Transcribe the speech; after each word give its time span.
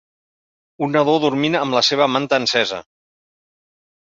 Un 0.85 0.95
nadó 0.97 1.13
dormint 1.25 1.57
amb 1.59 1.77
la 1.79 1.83
seva 1.91 2.09
manta 2.15 2.41
encesa 2.45 2.81